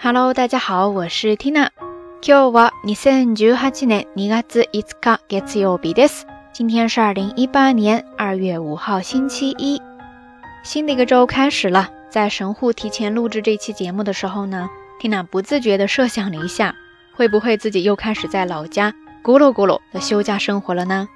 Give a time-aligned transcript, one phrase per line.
[0.00, 1.68] Hello，大家好，我是 Tina。
[2.20, 6.24] 今日は二千十八年二月五日月曜日です。
[6.52, 9.80] 今天是二零一八年二月五号星期一，
[10.62, 11.90] 新的一个周开始了。
[12.10, 14.68] 在神户提前录制这期节目的时候呢，
[15.00, 16.74] Tina 不自觉地设想了一下，
[17.14, 21.08] 会不会自己又开始在老家咕噜咕噜的休假生活了呢？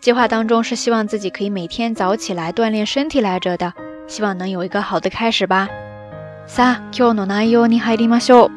[0.00, 3.72] 计划当中是希望自己可以每天早起来锻炼身体来着的，
[4.06, 5.68] 希望能有一个好的开始吧。
[6.46, 8.50] さあ、今日の内容に入りましょう。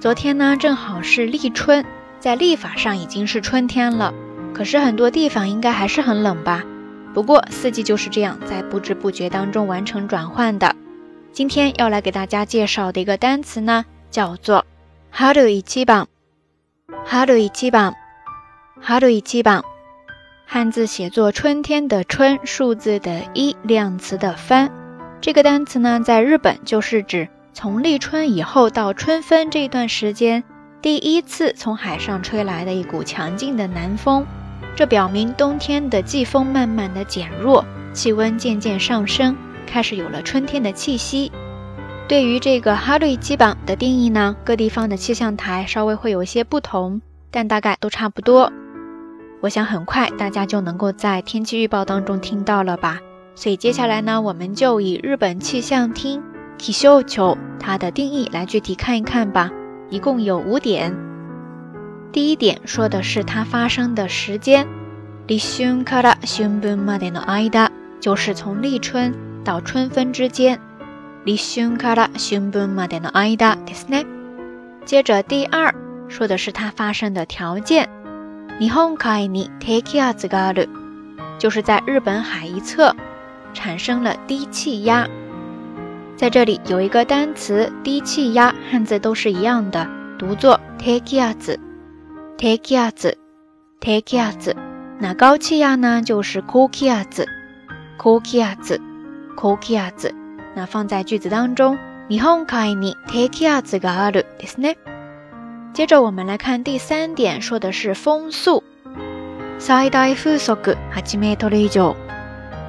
[0.00, 1.84] 昨天呢，正好是立春，
[2.20, 4.14] 在历法上已经是春天了。
[4.54, 6.64] 可是很多地方应该还是很冷吧？
[7.14, 10.74] 不过四季就是这样，在不知不觉当中完成转换的。
[11.32, 14.64] 今天要来给大家介绍的一个单词呢，叫做
[15.12, 16.06] 春一番。
[17.04, 17.94] 春一番，
[18.80, 19.62] 春一番，
[20.46, 24.81] 汉字写作春天的春，数字的一，量词的番。
[25.23, 27.29] 这个单词呢，在日本就是指。
[27.53, 30.43] 从立春以后到春分这段时间，
[30.81, 34.25] 第一次从海上吹来的一股强劲的南风，
[34.75, 41.31] 这表明冬天的季风慢慢的减弱，气温渐渐上升，开始有了春天的气息。
[42.05, 48.51] 对于这个哈瑞基榜的定义呢，各地方的气象台稍微会有一些不同，但大概都差不多。
[49.39, 52.99] 我想很快大家就能够在天气预报当中听到了吧。
[53.34, 56.22] 所以接下来呢，我们就以日本气象厅。
[56.58, 59.50] 气象球，它的定义来具体看一看吧。
[59.90, 60.94] 一共有五点。
[62.10, 64.66] 第一点说的是它发生的时间，
[65.26, 67.68] 立春から春分までの間，
[68.00, 70.58] 就是从立春到春分之间。
[71.24, 74.04] 立春から春分までの間ですね。
[74.84, 75.72] 接着第二
[76.08, 77.88] 说的是它发生的条件，
[78.58, 80.68] 日本海に低気圧がある，
[81.38, 82.96] 就是在日本海一侧
[83.54, 85.08] 产生了低气压。
[86.16, 89.88] 在这里有一个单词低气压，汉字都是一样的，
[90.18, 91.58] 读作 take 压子，
[92.36, 93.16] take 压子，
[93.80, 94.56] take 压子。
[94.98, 97.28] 那高气压呢，就是 cool 压子，
[97.98, 98.80] cool 压子，
[99.36, 100.12] cool 压子。
[100.56, 101.78] 那放在句子当中，
[102.08, 104.74] 日本海に低気圧があるですね。
[105.72, 108.64] 接着我们来看第三点，说的是风速，
[109.60, 111.94] 最大風速8メートル以上。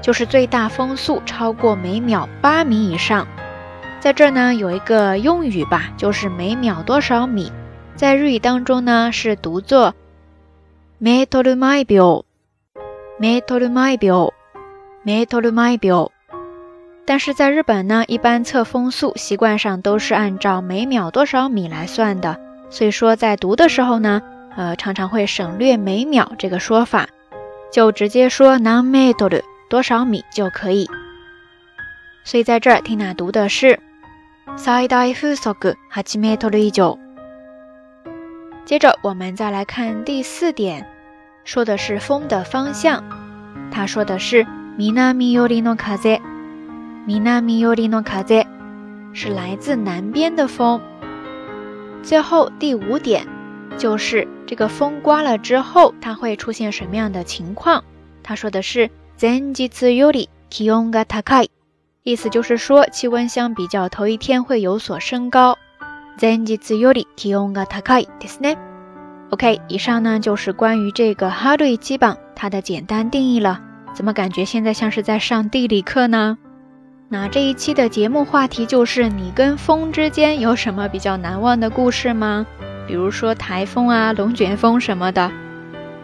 [0.00, 3.26] 就是最大风速超过每秒八米以上，
[4.00, 7.52] 在这儿呢有一个用语吧，就是每秒多少米，
[7.94, 9.94] 在日语当中呢是读作
[11.00, 12.24] meter m 秒
[13.20, 14.32] ，meter m 秒
[15.04, 16.10] ，meter m 秒。
[17.06, 22.38] 但是在日本呢，一般测风速习惯上都是按照每秒多少米来算的，
[22.70, 24.22] 所以说在读的时候呢，
[24.56, 27.08] 呃，常常会省略每秒这个说法，
[27.72, 29.42] 就直接说 non meter。
[29.69, 30.87] 多少米就可以，
[32.23, 33.79] 所以在这儿听娜读的是
[34.55, 35.75] 最大風速8
[36.19, 36.97] メートル以上。
[38.63, 40.85] 接着我们再来看第四点，
[41.43, 43.03] 说的是风的方向，
[43.71, 44.45] 他说的是
[44.77, 46.19] 南寄りの風，
[47.07, 48.45] 南寄りの風
[49.13, 50.79] 是来自南边的风。
[52.03, 53.27] 最后第五点
[53.77, 57.83] 就是这个风刮了之后，它会出现什么样的情况？
[58.21, 58.89] 他说的是。
[59.19, 61.49] 前日より気温が高い，
[62.03, 65.57] 意思就是说气温相比较头一天会有所升高。
[66.17, 68.57] 前日より気温が高いですね。
[69.31, 73.61] OK，以上呢就是关于这个哈瑞基榜它的简单定义了。
[73.93, 76.37] 怎么感觉现在像是在上地理课呢？
[77.07, 82.45] 那这一期的节目话题就是你跟风之间有什么比较难忘的故事吗？
[82.87, 85.31] 比如说台风啊、龙卷风什么的，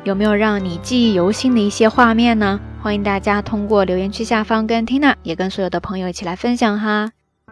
[0.03, 2.59] 有没有让你记忆犹新的一些画面呢？
[2.86, 7.10] 欢迎大家通过留言区下方跟 Tina 也跟所有的朋友一起来分享哈。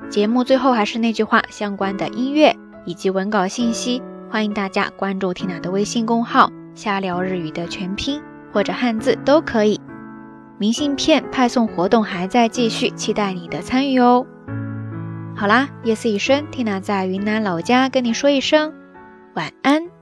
[0.08, 4.00] 节目最后还是那句话，相关的音乐以及文稿信息，
[4.30, 9.80] 欢迎大家关注 Tina 的微信公号“瞎聊日语”的全拼或者汉字都可以。
[10.56, 14.24] 明信片派送活动还在继续，期待你的参与哦。
[15.34, 18.72] 好啦，夜色已深，Tina 在云南老家跟你说一声
[19.34, 19.93] 晚安。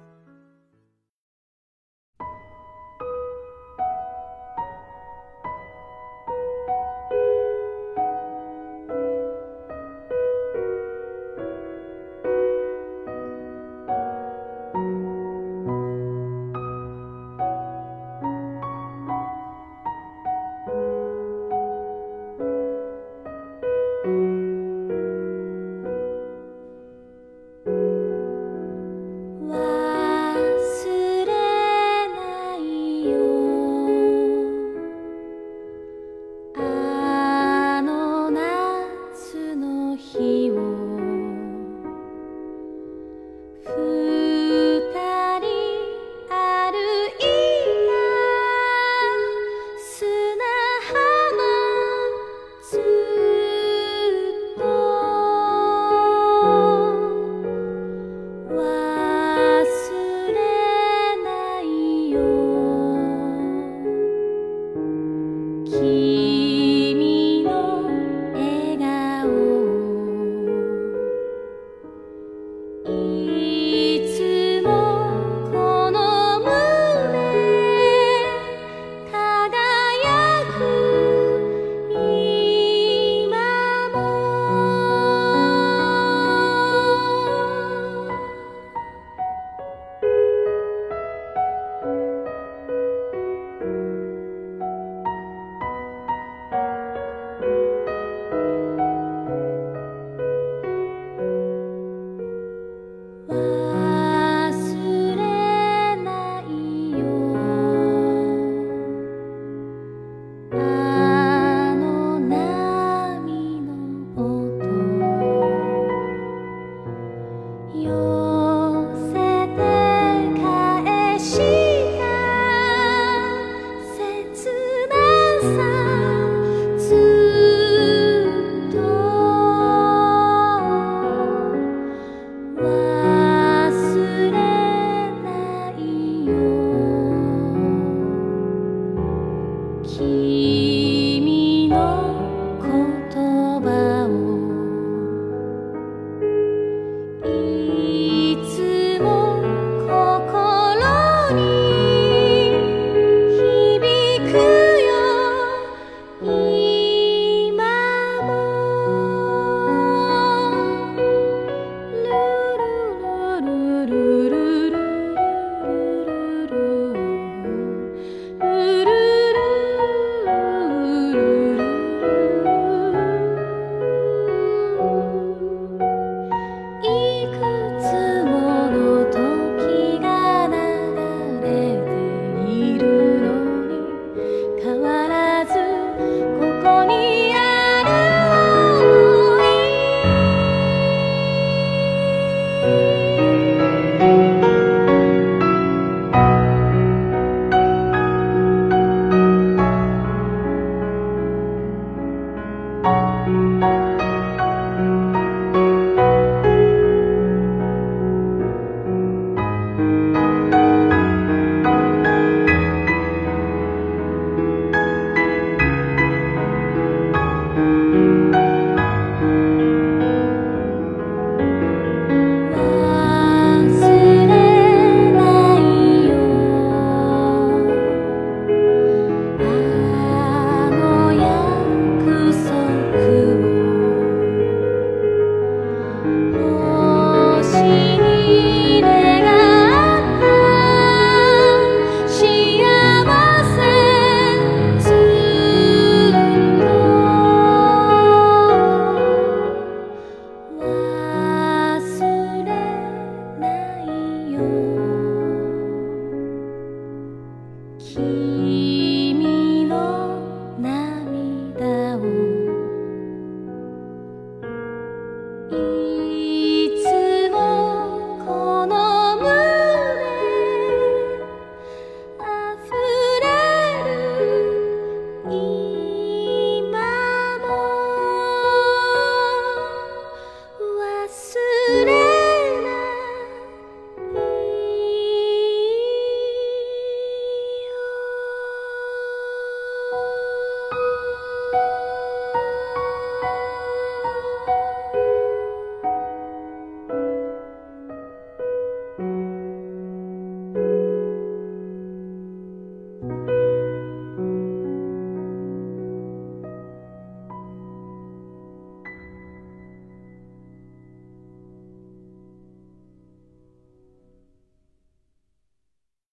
[65.72, 66.31] here.